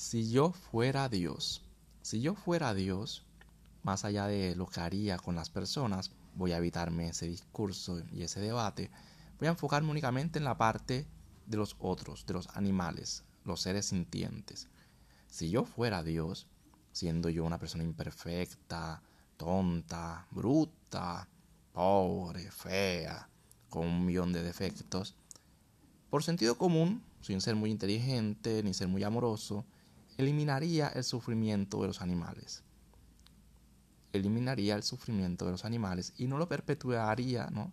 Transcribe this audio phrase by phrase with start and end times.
[0.00, 1.62] Si yo fuera Dios,
[2.00, 3.22] si yo fuera Dios,
[3.82, 8.22] más allá de lo que haría con las personas, voy a evitarme ese discurso y
[8.22, 8.90] ese debate,
[9.38, 11.06] voy a enfocarme únicamente en la parte
[11.44, 14.68] de los otros, de los animales, los seres sintientes.
[15.26, 16.46] Si yo fuera Dios,
[16.92, 19.02] siendo yo una persona imperfecta,
[19.36, 21.28] tonta, bruta,
[21.74, 23.28] pobre, fea,
[23.68, 25.14] con un millón de defectos,
[26.08, 29.66] por sentido común, sin ser muy inteligente ni ser muy amoroso,
[30.20, 32.62] eliminaría el sufrimiento de los animales.
[34.12, 37.72] Eliminaría el sufrimiento de los animales y no lo perpetuaría, ¿no?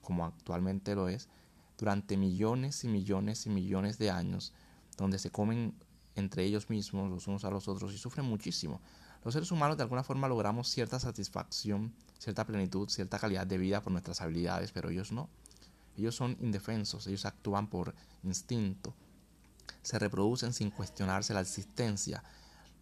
[0.00, 1.28] como actualmente lo es,
[1.76, 4.52] durante millones y millones y millones de años,
[4.96, 5.74] donde se comen
[6.14, 8.80] entre ellos mismos los unos a los otros y sufren muchísimo.
[9.24, 13.82] Los seres humanos de alguna forma logramos cierta satisfacción, cierta plenitud, cierta calidad de vida
[13.82, 15.28] por nuestras habilidades, pero ellos no.
[15.96, 18.94] Ellos son indefensos, ellos actúan por instinto,
[19.82, 22.22] se reproducen sin cuestionarse la existencia.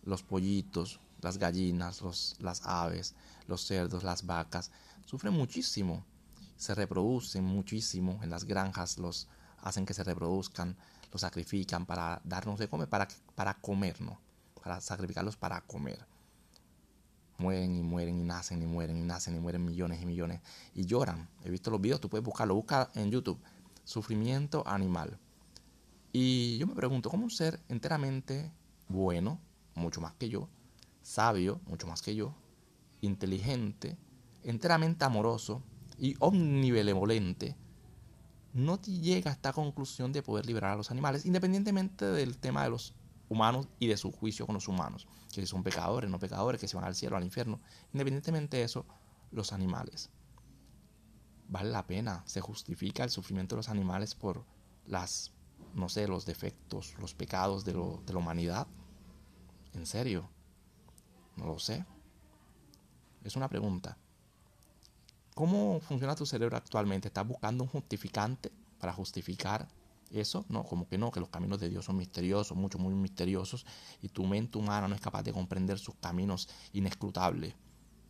[0.05, 3.15] Los pollitos, las gallinas, los, las aves,
[3.47, 4.71] los cerdos, las vacas,
[5.05, 6.05] sufren muchísimo.
[6.57, 9.29] Se reproducen muchísimo en las granjas, los
[9.61, 10.77] hacen que se reproduzcan,
[11.13, 14.21] los sacrifican para darnos de comer, para, para comer, ¿no?
[14.63, 16.07] Para sacrificarlos para comer.
[17.39, 20.41] Mueren y mueren y nacen y mueren y nacen y mueren millones y millones
[20.75, 21.29] y lloran.
[21.45, 23.39] He visto los videos, tú puedes buscarlo, busca en YouTube.
[23.85, 25.19] Sufrimiento animal.
[26.19, 28.51] Y yo me pregunto, ¿cómo un ser enteramente
[28.89, 29.39] bueno,
[29.75, 30.49] mucho más que yo,
[31.03, 32.35] sabio, mucho más que yo,
[33.03, 33.99] inteligente,
[34.43, 35.63] enteramente amoroso
[35.99, 37.55] y omnibenevolente,
[38.55, 42.71] no llega a esta conclusión de poder liberar a los animales, independientemente del tema de
[42.71, 42.95] los
[43.29, 46.67] humanos y de su juicio con los humanos, que si son pecadores, no pecadores, que
[46.67, 47.61] si van al cielo, al infierno,
[47.93, 48.87] independientemente de eso,
[49.33, 50.09] los animales.
[51.47, 54.47] Vale la pena, se justifica el sufrimiento de los animales por
[54.87, 55.36] las
[55.75, 58.67] no sé, los defectos, los pecados de, de la humanidad?
[59.75, 60.29] ¿En serio?
[61.37, 61.85] No lo sé.
[63.25, 63.99] Es una pregunta.
[65.35, 67.09] ¿Cómo funciona tu cerebro actualmente?
[67.09, 69.69] ¿Estás buscando un justificante para justificar
[70.11, 70.47] eso?
[70.49, 73.67] No, como que no, que los caminos de Dios son misteriosos, mucho, muy misteriosos,
[74.01, 77.55] y tu mente humana no es capaz de comprender sus caminos inescrutables.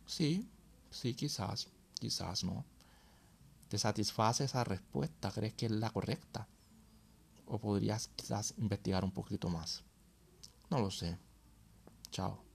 [0.05, 0.47] Sí,
[0.89, 1.67] sí, quizás,
[1.99, 2.63] quizás no.
[3.67, 5.29] ¿Te satisface esa respuesta?
[5.31, 6.47] ¿Crees que es la correcta?
[7.47, 9.83] O podrías quizás investigar un poquito más.
[10.69, 11.17] No lo sé.
[12.11, 12.46] Chao.